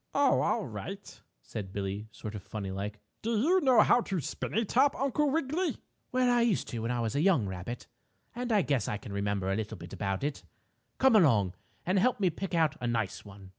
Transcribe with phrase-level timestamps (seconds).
[0.15, 2.97] "Oh, all right," said Billie, sort of funny like.
[3.21, 5.77] "Do you know how to spin a top, Uncle Wiggily?"
[6.11, 7.85] "Well, I used to when I was a young rabbit,
[8.33, 10.41] and I guess I can remember a little about it.
[10.97, 11.53] Come along
[11.85, 13.49] and help me pick out a nice one."